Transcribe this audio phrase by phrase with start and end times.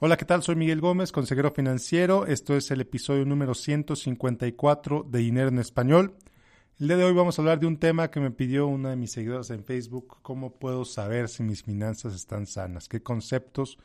[0.00, 0.44] Hola, ¿qué tal?
[0.44, 2.24] Soy Miguel Gómez, consejero financiero.
[2.24, 6.14] Esto es el episodio número 154 de Dinero en Español.
[6.78, 8.96] El día de hoy vamos a hablar de un tema que me pidió una de
[8.96, 13.76] mis seguidores en Facebook, cómo puedo saber si mis finanzas están sanas, qué conceptos,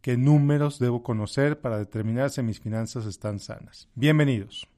[0.00, 3.88] qué números debo conocer para determinar si mis finanzas están sanas.
[3.96, 4.68] Bienvenidos.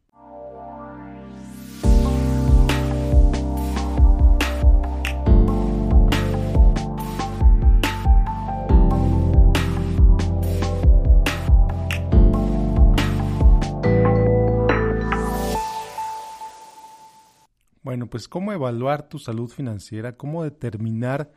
[17.90, 21.32] Bueno, pues cómo evaluar tu salud financiera, cómo determinar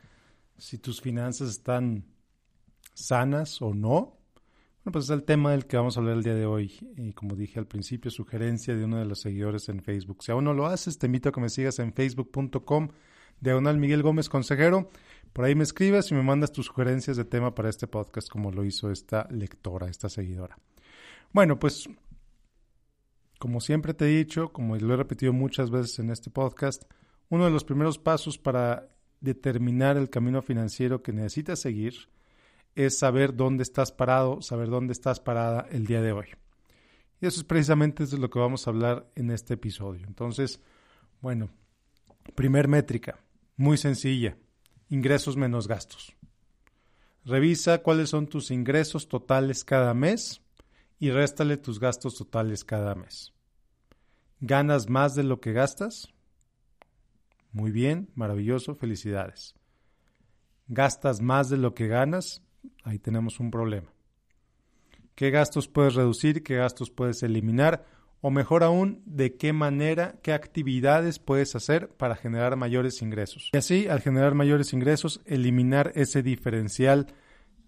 [0.56, 2.06] si tus finanzas están
[2.94, 4.20] sanas o no.
[4.84, 6.78] Bueno, pues es el tema del que vamos a hablar el día de hoy.
[6.96, 10.22] Y como dije al principio, sugerencia de uno de los seguidores en Facebook.
[10.22, 12.90] Si aún no lo haces, te invito a que me sigas en facebook.com
[13.40, 14.92] diagonal Miguel Gómez Consejero.
[15.34, 18.52] Por ahí me escribes y me mandas tus sugerencias de tema para este podcast, como
[18.52, 20.60] lo hizo esta lectora, esta seguidora.
[21.32, 21.90] Bueno, pues
[23.44, 26.84] como siempre te he dicho, como lo he repetido muchas veces en este podcast,
[27.28, 28.88] uno de los primeros pasos para
[29.20, 32.08] determinar el camino financiero que necesitas seguir
[32.74, 36.28] es saber dónde estás parado, saber dónde estás parada el día de hoy.
[37.20, 40.08] Y eso es precisamente de lo que vamos a hablar en este episodio.
[40.08, 40.62] Entonces,
[41.20, 41.50] bueno,
[42.36, 43.20] primer métrica,
[43.58, 44.38] muy sencilla,
[44.88, 46.16] ingresos menos gastos.
[47.26, 50.42] Revisa cuáles son tus ingresos totales cada mes
[50.98, 53.33] y réstale tus gastos totales cada mes.
[54.46, 56.14] ¿Ganas más de lo que gastas?
[57.54, 59.56] Muy bien, maravilloso, felicidades.
[60.68, 62.42] ¿Gastas más de lo que ganas?
[62.84, 63.94] Ahí tenemos un problema.
[65.16, 66.44] ¿Qué gastos puedes reducir?
[66.44, 67.86] ¿Qué gastos puedes eliminar?
[68.20, 73.50] O mejor aún, ¿de qué manera, qué actividades puedes hacer para generar mayores ingresos?
[73.54, 77.08] Y así, al generar mayores ingresos, eliminar ese diferencial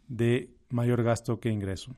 [0.09, 1.95] de mayor gasto que ingreso.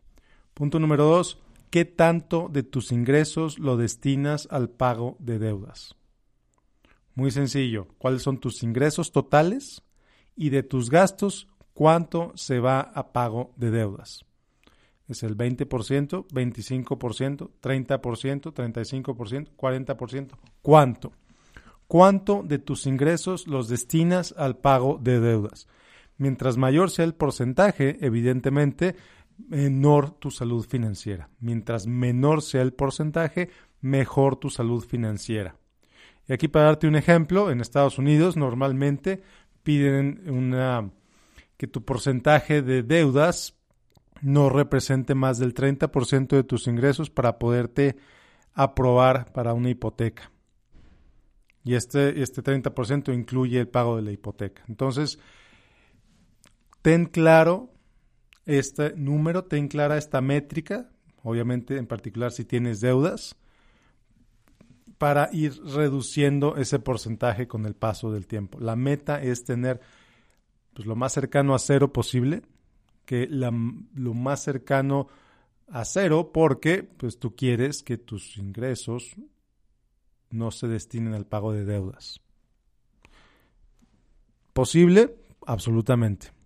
[0.53, 5.95] Punto número dos, ¿qué tanto de tus ingresos lo destinas al pago de deudas?
[7.15, 9.83] Muy sencillo, ¿cuáles son tus ingresos totales?
[10.35, 14.23] Y de tus gastos, ¿cuánto se va a pago de deudas?
[15.07, 20.29] ¿Es el 20%, 25%, 30%, 35%, 40%?
[20.61, 21.11] ¿Cuánto?
[21.87, 25.67] ¿Cuánto de tus ingresos los destinas al pago de deudas?
[26.17, 28.95] Mientras mayor sea el porcentaje, evidentemente,
[29.37, 31.29] menor tu salud financiera.
[31.39, 33.49] Mientras menor sea el porcentaje,
[33.81, 35.55] mejor tu salud financiera.
[36.27, 39.21] Y aquí para darte un ejemplo, en Estados Unidos normalmente
[39.63, 40.91] piden una
[41.57, 43.55] que tu porcentaje de deudas
[44.21, 47.97] no represente más del 30% de tus ingresos para poderte
[48.53, 50.31] aprobar para una hipoteca.
[51.63, 54.63] Y este, este 30% incluye el pago de la hipoteca.
[54.67, 55.19] Entonces,
[56.81, 57.73] ten claro
[58.47, 60.89] este número, ten clara esta métrica,
[61.21, 63.35] obviamente en particular si tienes deudas,
[64.97, 68.59] para ir reduciendo ese porcentaje con el paso del tiempo.
[68.59, 69.79] La meta es tener
[70.73, 72.41] pues, lo más cercano a cero posible,
[73.05, 75.07] que lo más cercano
[75.67, 79.15] a cero porque pues, tú quieres que tus ingresos
[80.29, 82.21] no se destinen al pago de deudas.
[84.53, 85.15] ¿Posible?
[85.45, 86.36] Absolutamente.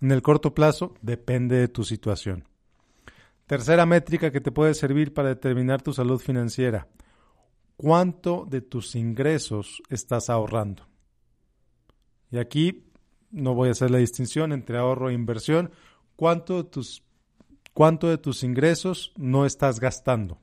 [0.00, 2.44] En el corto plazo depende de tu situación.
[3.46, 6.88] Tercera métrica que te puede servir para determinar tu salud financiera.
[7.76, 10.86] ¿Cuánto de tus ingresos estás ahorrando?
[12.30, 12.90] Y aquí
[13.30, 15.70] no voy a hacer la distinción entre ahorro e inversión.
[16.16, 17.02] ¿Cuánto de tus,
[17.72, 20.40] cuánto de tus ingresos no estás gastando?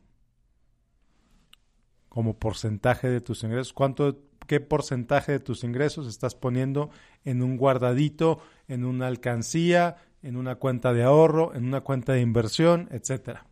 [2.07, 3.73] Como porcentaje de tus ingresos.
[3.73, 4.17] ¿Cuánto
[4.47, 6.89] qué porcentaje de tus ingresos estás poniendo
[7.23, 12.21] en un guardadito, en una alcancía, en una cuenta de ahorro, en una cuenta de
[12.21, 13.45] inversión, etcétera.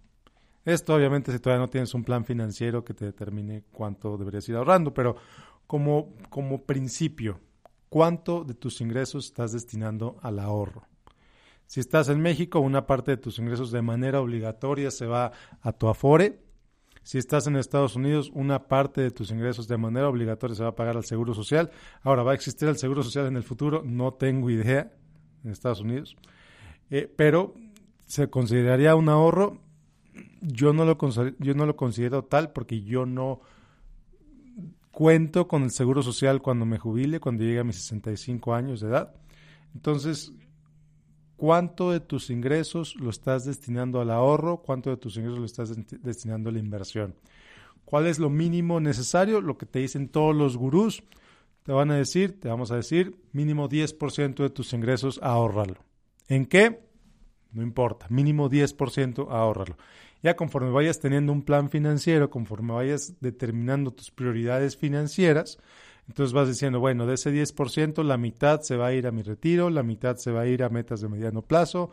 [0.64, 4.56] Esto obviamente si todavía no tienes un plan financiero que te determine cuánto deberías ir
[4.56, 5.16] ahorrando, pero
[5.66, 7.40] como, como principio,
[7.90, 10.88] ¿cuánto de tus ingresos estás destinando al ahorro?
[11.66, 15.72] Si estás en México, una parte de tus ingresos de manera obligatoria se va a
[15.72, 16.41] tu Afore,
[17.04, 20.70] si estás en Estados Unidos, una parte de tus ingresos de manera obligatoria se va
[20.70, 21.72] a pagar al Seguro Social.
[22.04, 23.82] Ahora, ¿va a existir el Seguro Social en el futuro?
[23.84, 24.92] No tengo idea
[25.44, 26.16] en Estados Unidos.
[26.90, 27.56] Eh, pero
[28.06, 29.60] se consideraría un ahorro.
[30.42, 30.98] Yo no, lo,
[31.40, 33.42] yo no lo considero tal porque yo no
[34.92, 38.90] cuento con el Seguro Social cuando me jubile, cuando llegue a mis 65 años de
[38.90, 39.16] edad.
[39.74, 40.34] Entonces,
[41.42, 45.74] cuánto de tus ingresos lo estás destinando al ahorro, cuánto de tus ingresos lo estás
[46.04, 47.16] destinando a la inversión.
[47.84, 49.42] ¿Cuál es lo mínimo necesario?
[49.42, 51.02] Lo que te dicen todos los gurús.
[51.64, 55.78] Te van a decir, te vamos a decir, mínimo 10% de tus ingresos ahorralo.
[56.28, 56.80] ¿En qué?
[57.54, 59.78] no importa, mínimo 10% ahorrarlo.
[60.22, 65.58] Ya conforme vayas teniendo un plan financiero, conforme vayas determinando tus prioridades financieras,
[66.08, 69.22] entonces vas diciendo, bueno, de ese 10%, la mitad se va a ir a mi
[69.22, 71.92] retiro, la mitad se va a ir a metas de mediano plazo,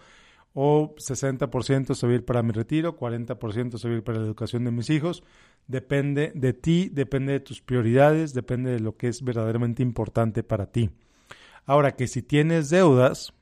[0.54, 4.18] o 60% se va a ir para mi retiro, 40% se va a ir para
[4.18, 5.22] la educación de mis hijos.
[5.66, 10.66] Depende de ti, depende de tus prioridades, depende de lo que es verdaderamente importante para
[10.66, 10.90] ti.
[11.64, 13.34] Ahora que si tienes deudas,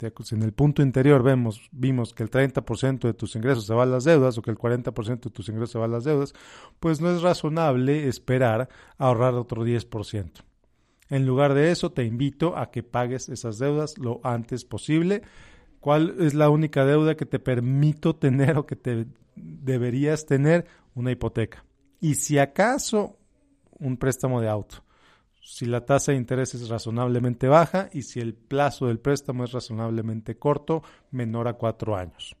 [0.00, 3.86] en el punto interior vemos, vimos que el 30% de tus ingresos se va a
[3.86, 6.34] las deudas o que el 40% de tus ingresos se va a las deudas,
[6.80, 8.68] pues no es razonable esperar
[8.98, 10.30] ahorrar otro 10%.
[11.10, 15.22] En lugar de eso, te invito a que pagues esas deudas lo antes posible.
[15.80, 19.06] ¿Cuál es la única deuda que te permito tener o que te
[19.36, 20.66] deberías tener?
[20.94, 21.64] Una hipoteca.
[22.00, 23.18] Y si acaso,
[23.78, 24.84] un préstamo de auto
[25.44, 29.52] si la tasa de interés es razonablemente baja y si el plazo del préstamo es
[29.52, 32.34] razonablemente corto, menor a cuatro años.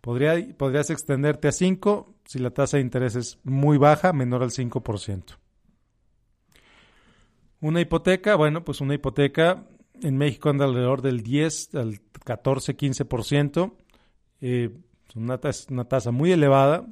[0.00, 5.36] podrías extenderte a cinco si la tasa de interés es muy baja, menor al 5%.
[7.60, 9.66] Una hipoteca, bueno, pues una hipoteca
[10.02, 13.74] en México anda alrededor del 10 al 14, 15%.
[14.40, 14.70] Eh,
[15.14, 16.86] una tasa muy elevada,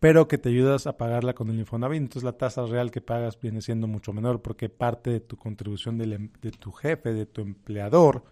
[0.00, 2.00] pero que te ayudas a pagarla con el Infonavit.
[2.00, 6.00] Entonces la tasa real que pagas viene siendo mucho menor porque parte de tu contribución
[6.00, 8.24] em, de tu jefe, de tu empleador,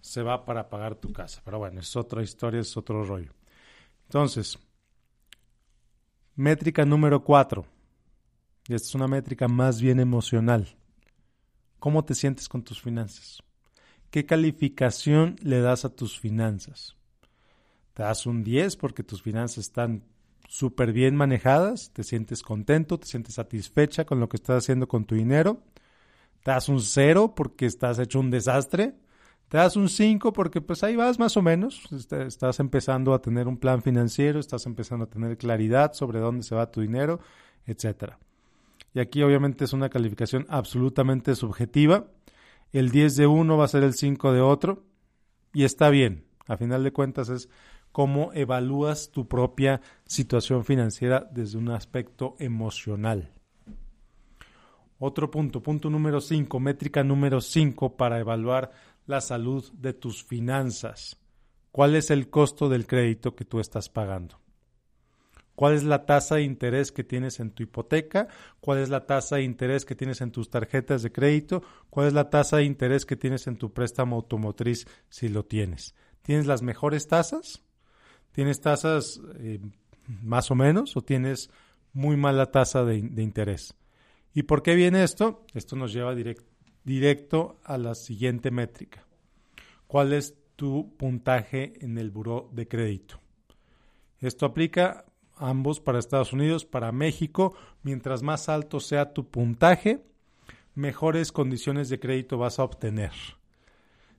[0.00, 1.42] se va para pagar tu casa.
[1.44, 3.32] Pero bueno, es otra historia, es otro rollo.
[4.04, 4.58] Entonces,
[6.36, 7.66] métrica número cuatro.
[8.68, 10.68] Y esta es una métrica más bien emocional.
[11.80, 13.42] ¿Cómo te sientes con tus finanzas?
[14.10, 16.96] ¿Qué calificación le das a tus finanzas?
[17.94, 20.04] ¿Te das un 10 porque tus finanzas están
[20.52, 25.06] súper bien manejadas, te sientes contento, te sientes satisfecha con lo que estás haciendo con
[25.06, 25.62] tu dinero,
[26.42, 28.94] te das un cero porque estás hecho un desastre,
[29.48, 33.22] te das un 5 porque pues ahí vas más o menos, este, estás empezando a
[33.22, 37.20] tener un plan financiero, estás empezando a tener claridad sobre dónde se va tu dinero,
[37.64, 38.18] etcétera.
[38.92, 42.08] Y aquí obviamente es una calificación absolutamente subjetiva.
[42.74, 44.84] El 10 de uno va a ser el 5 de otro
[45.54, 46.26] y está bien.
[46.46, 47.48] A final de cuentas es
[47.92, 53.32] cómo evalúas tu propia situación financiera desde un aspecto emocional.
[54.98, 58.72] Otro punto, punto número 5, métrica número 5 para evaluar
[59.06, 61.18] la salud de tus finanzas.
[61.70, 64.42] ¿Cuál es el costo del crédito que tú estás pagando?
[65.54, 68.28] ¿Cuál es la tasa de interés que tienes en tu hipoteca?
[68.60, 71.62] ¿Cuál es la tasa de interés que tienes en tus tarjetas de crédito?
[71.90, 75.94] ¿Cuál es la tasa de interés que tienes en tu préstamo automotriz si lo tienes?
[76.22, 77.62] ¿Tienes las mejores tasas?
[78.32, 79.60] ¿Tienes tasas eh,
[80.22, 81.50] más o menos o tienes
[81.92, 83.74] muy mala tasa de, interés?
[84.34, 85.44] ¿Y por qué viene esto?
[85.54, 86.14] Esto nos lleva
[86.84, 89.04] directo a la siguiente métrica.
[89.86, 93.20] ¿Cuál es tu puntaje en el buró de crédito?
[94.20, 95.04] Esto aplica
[95.36, 97.54] ambos para Estados Unidos, para México.
[97.82, 100.02] Mientras más alto sea tu puntaje,
[100.74, 103.12] mejores condiciones de crédito vas a obtener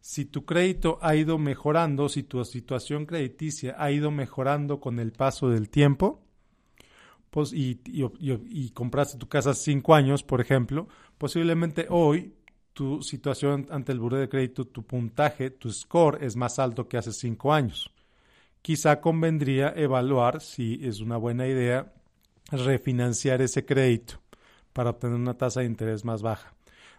[0.03, 5.13] si tu crédito ha ido mejorando, si tu situación crediticia ha ido mejorando con el
[5.13, 6.21] paso del tiempo,
[7.29, 7.79] pues, y,
[8.73, 12.33] compraste tu casa hace cinco años, por ejemplo, posiblemente hoy
[12.73, 16.97] tu situación ante el buro de crédito, tu puntaje, tu score es más alto que
[16.97, 17.89] hace cinco años.
[18.61, 21.93] Quizá convendría evaluar si es una buena idea
[22.51, 24.15] refinanciar ese crédito
[24.73, 26.53] para obtener una tasa de interés más baja.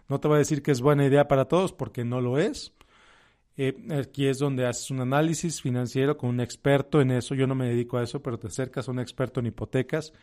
[0.09, 2.73] No te voy a decir que es buena idea para todos porque no lo es,
[3.57, 7.35] eh, aquí es donde haces un análisis financiero con un experto en eso.
[7.35, 10.13] Yo no me dedico a eso, pero te acercas a un experto en hipotecas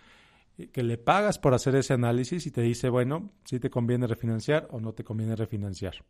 [0.59, 4.07] eh, que le pagas por hacer ese análisis y te dice, bueno, si te conviene
[4.07, 6.05] refinanciar o no te conviene refinanciar.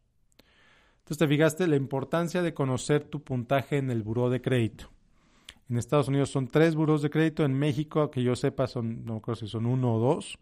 [0.99, 4.91] Entonces te fijaste la importancia de conocer tu puntaje en el buró de crédito.
[5.69, 9.21] En Estados Unidos son tres buros de crédito, en México, que yo sepa, son, no
[9.21, 10.38] creo si son uno o dos.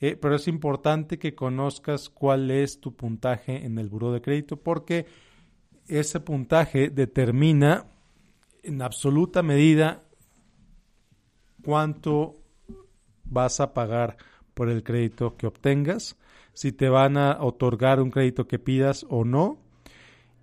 [0.00, 4.56] Eh, pero es importante que conozcas cuál es tu puntaje en el buró de crédito
[4.56, 5.06] porque
[5.88, 7.86] ese puntaje determina
[8.62, 10.02] en absoluta medida
[11.64, 12.34] cuánto
[13.24, 14.16] vas a pagar
[14.54, 16.16] por el crédito que obtengas,
[16.52, 19.58] si te van a otorgar un crédito que pidas o no.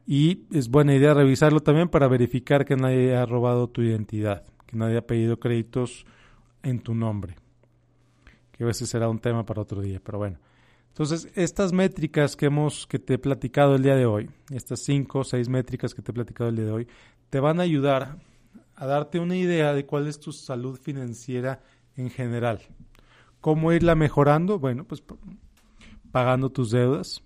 [0.07, 4.77] Y es buena idea revisarlo también para verificar que nadie ha robado tu identidad, que
[4.77, 6.05] nadie ha pedido créditos
[6.63, 7.35] en tu nombre.
[8.51, 10.37] Que a veces será un tema para otro día, pero bueno.
[10.95, 15.19] Entonces, estas métricas que hemos, que te he platicado el día de hoy, estas cinco
[15.19, 16.87] o seis métricas que te he platicado el día de hoy,
[17.29, 18.17] te van a ayudar
[18.75, 21.61] a darte una idea de cuál es tu salud financiera
[21.97, 22.61] en general.
[23.41, 24.57] ¿Cómo irla mejorando?
[24.57, 25.03] Bueno, pues
[26.13, 27.21] pagando tus deudas,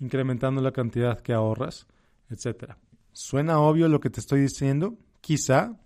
[0.00, 1.86] incrementando la cantidad que ahorras,
[2.30, 2.78] etcétera.
[3.12, 4.98] ¿Suena obvio lo que te estoy diciendo?
[5.20, 5.78] Quizá,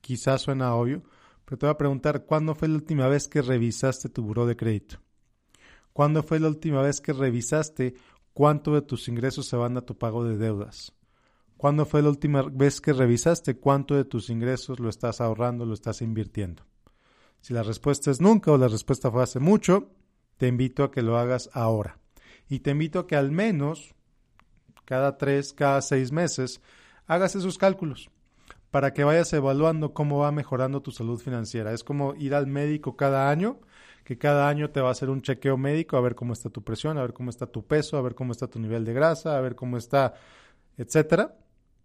[0.00, 1.02] quizá suena obvio,
[1.44, 4.54] pero te voy a preguntar, ¿cuándo fue la última vez que revisaste tu buró de
[4.54, 5.00] crédito?
[5.98, 7.96] ¿Cuándo fue la última vez que revisaste
[8.32, 10.92] cuánto de tus ingresos se van a tu pago de deudas?
[11.56, 15.74] ¿Cuándo fue la última vez que revisaste cuánto de tus ingresos lo estás ahorrando, lo
[15.74, 16.62] estás invirtiendo?
[17.40, 19.90] Si la respuesta es nunca o la respuesta fue hace mucho,
[20.36, 21.98] te invito a que lo hagas ahora.
[22.48, 23.96] Y te invito a que al menos
[24.84, 26.60] cada tres, cada seis meses,
[27.08, 28.08] hagas esos cálculos
[28.70, 31.72] para que vayas evaluando cómo va mejorando tu salud financiera.
[31.72, 33.58] Es como ir al médico cada año,
[34.08, 36.64] que cada año te va a hacer un chequeo médico a ver cómo está tu
[36.64, 39.36] presión, a ver cómo está tu peso, a ver cómo está tu nivel de grasa,
[39.36, 40.14] a ver cómo está,
[40.78, 41.36] etcétera.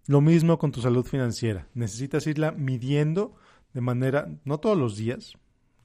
[0.08, 1.68] Lo mismo con tu salud financiera.
[1.74, 3.36] Necesitas irla midiendo
[3.74, 5.34] de manera, no todos los días,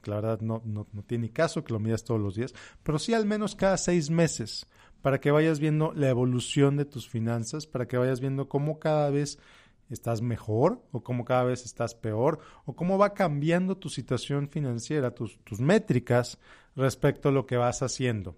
[0.05, 2.53] la verdad no, no, no tiene caso que lo midas todos los días,
[2.83, 4.65] pero sí al menos cada seis meses,
[5.01, 9.09] para que vayas viendo la evolución de tus finanzas, para que vayas viendo cómo cada
[9.09, 9.39] vez
[9.93, 15.15] estás mejor o cómo cada vez estás peor o cómo va cambiando tu situación financiera,
[15.15, 16.37] tus, tus métricas
[16.75, 18.37] respecto a lo que vas haciendo.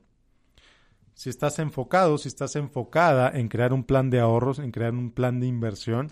[1.13, 5.11] Si estás enfocado, si estás enfocada en crear un plan de ahorros, en crear un
[5.11, 6.11] plan de inversión,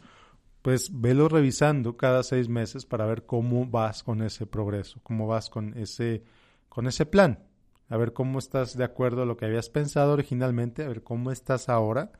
[0.61, 5.49] pues velo revisando cada seis meses para ver cómo vas con ese progreso, cómo vas
[5.49, 6.23] con ese,
[6.67, 7.39] con ese plan,
[7.87, 11.31] a ver cómo estás de acuerdo a lo que habías pensado originalmente, a ver cómo
[11.31, 12.11] estás ahora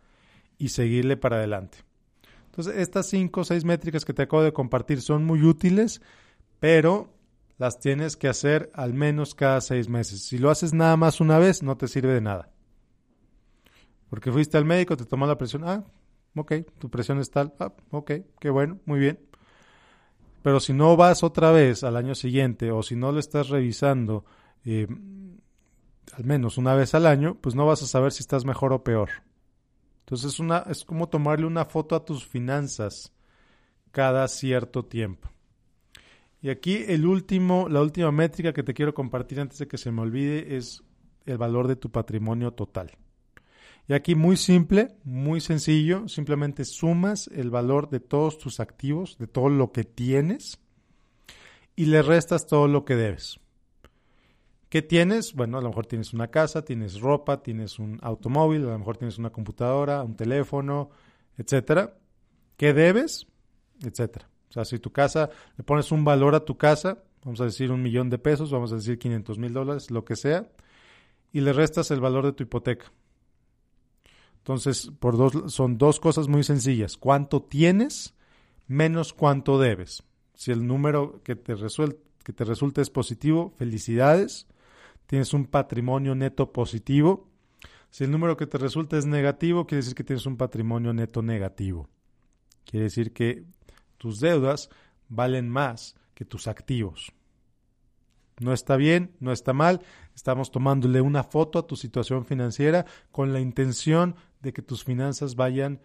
[0.58, 1.89] y seguirle para adelante.
[2.50, 6.02] Entonces, estas cinco o seis métricas que te acabo de compartir son muy útiles,
[6.60, 7.14] pero
[7.60, 10.24] las tienes que hacer al menos cada seis meses.
[10.24, 12.50] Si lo haces nada más una vez, no te sirve de nada.
[14.10, 15.86] Porque fuiste al médico, te tomó la presión, ah,
[16.36, 19.20] ok, tu presión es tal, ah, ok, qué bueno, muy bien.
[20.42, 24.26] Pero si no vas otra vez al año siguiente o si no lo estás revisando
[24.66, 24.88] eh,
[26.14, 28.84] al menos una vez al año, pues no vas a saber si estás mejor o
[28.84, 29.10] peor.
[30.10, 33.14] Entonces es, una, es como tomarle una foto a tus finanzas
[33.92, 35.30] cada cierto tiempo.
[36.42, 39.92] Y aquí el último, la última métrica que te quiero compartir antes de que se
[39.92, 40.82] me olvide es
[41.28, 42.98] el valor de tu patrimonio total.
[43.88, 49.28] Y aquí muy simple, muy sencillo, simplemente sumas el valor de todos tus activos, de
[49.28, 50.60] todo lo que tienes,
[51.76, 53.40] y le restas todo lo que debes.
[54.70, 55.34] ¿Qué tienes?
[55.34, 58.98] Bueno, a lo mejor tienes una casa, tienes ropa, tienes un automóvil, a lo mejor
[58.98, 60.92] tienes una computadora, un teléfono,
[61.38, 61.98] etcétera.
[62.56, 63.26] ¿Qué debes?
[63.84, 64.30] Etcétera.
[64.50, 67.72] O sea, si tu casa, le pones un valor a tu casa, vamos a decir
[67.72, 70.52] un millón de pesos, vamos a decir 500 mil dólares, lo que sea,
[71.34, 72.92] y le restas el valor de tu hipoteca.
[74.38, 76.96] Entonces, por dos, son dos cosas muy sencillas.
[76.98, 78.16] ¿Cuánto tienes
[78.68, 80.04] menos cuánto debes?
[80.36, 81.56] Si el número que te,
[82.24, 84.48] que te resulta es positivo, felicidades.
[85.10, 87.32] Tienes un patrimonio neto positivo.
[87.90, 91.24] Si el número que te resulta es negativo, quiere decir que tienes un patrimonio neto
[91.24, 91.90] negativo.
[92.64, 93.44] Quiere decir que
[93.98, 94.70] tus deudas
[95.08, 97.12] valen más que tus activos.
[98.40, 99.82] No está bien, no está mal.
[100.14, 105.36] Estamos tomándole una foto a tu situación financiera con la intención de que tus finanzas
[105.36, 105.82] vayan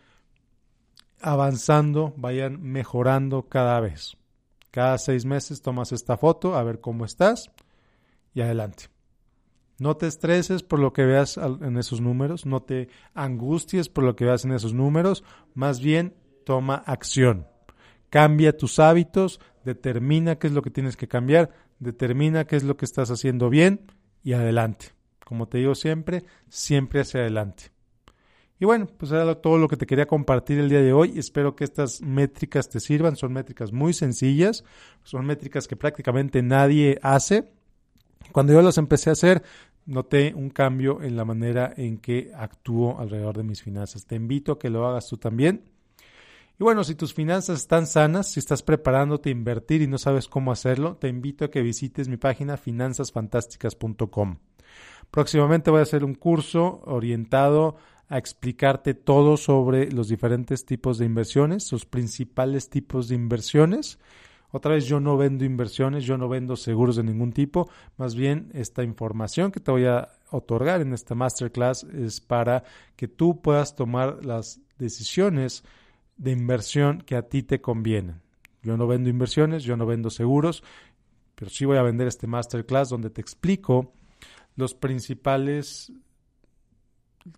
[1.23, 4.19] avanzando, vayan mejorando cada vez.
[4.71, 7.51] Cada seis meses tomas esta foto a ver cómo estás
[8.35, 8.93] y adelante.
[9.79, 14.15] No te estreses por lo que veas en esos números, no te angusties por lo
[14.15, 16.15] que veas en esos números, más bien
[16.45, 17.47] toma acción.
[18.09, 21.51] Cambia tus hábitos, determina qué es lo que tienes que cambiar,
[21.81, 23.91] determina qué es lo que estás haciendo bien
[24.23, 24.93] y adelante.
[25.25, 27.73] Como te digo siempre, siempre hacia adelante.
[28.61, 31.19] Y bueno, pues era todo lo que te quería compartir el día de hoy.
[31.19, 33.17] Espero que estas métricas te sirvan.
[33.17, 34.65] Son métricas muy sencillas,
[35.03, 37.51] son métricas que prácticamente nadie hace.
[38.33, 39.43] Cuando yo las empecé a hacer,
[39.87, 44.07] noté un cambio en la manera en que actúo alrededor de mis finanzas.
[44.07, 45.65] Te invito a que lo hagas tú también.
[46.59, 50.29] Y bueno, si tus finanzas están sanas, si estás preparándote a invertir y no sabes
[50.29, 54.39] cómo hacerlo, te invito a que visites mi página finanzasfantásticas.com.
[55.11, 57.77] Próximamente voy a hacer un curso orientado
[58.09, 63.99] a explicarte todo sobre los diferentes tipos de inversiones, los principales tipos de inversiones.
[64.55, 68.53] Otra vez, yo no vendo inversiones, yo no vendo seguros de ningún tipo, más bien
[68.55, 72.63] esta información que te voy a otorgar en esta masterclass es para
[72.95, 75.65] que tú puedas tomar las decisiones
[76.17, 78.23] de inversión que a ti te convienen.
[78.63, 80.63] Yo no vendo inversiones, yo no vendo seguros,
[81.35, 83.93] pero sí voy a vender este masterclass donde te explico
[84.55, 85.93] los principales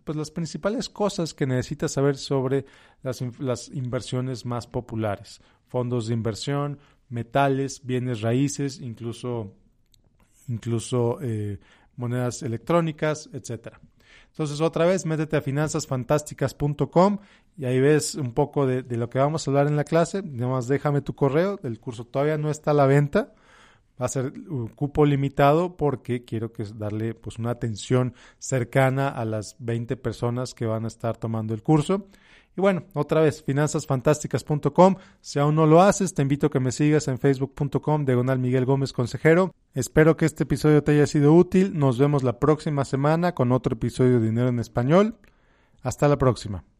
[0.05, 2.67] pues las principales cosas que necesitas saber sobre
[3.03, 9.53] las, las, inversiones más populares, fondos de inversión, metales, bienes raíces, incluso,
[10.49, 11.59] incluso eh,
[11.97, 13.81] monedas electrónicas, etcétera.
[14.31, 17.19] Entonces, otra vez, métete a finanzasfantásticas.com
[17.57, 20.19] y ahí ves un poco de, lo que vamos a hablar en la clase.
[20.19, 21.59] Además, déjame tu correo.
[21.63, 23.33] El curso todavía no está a la venta.
[24.01, 29.25] Va a ser un cupo limitado porque quiero que darle pues una atención cercana a
[29.25, 32.07] las 20 personas que van a estar tomando el curso.
[32.57, 34.97] Y bueno, otra vez, finanzasfantásticas.com.
[35.21, 38.65] Si aún no lo haces, te invito a que me sigas en facebook.com, diagonal Miguel
[38.65, 39.55] Gómez Consejero.
[39.75, 41.79] Espero que este episodio te haya sido útil.
[41.79, 45.17] Nos vemos la próxima semana con otro episodio de Dinero en Español.
[45.83, 46.76] Hasta la próxima.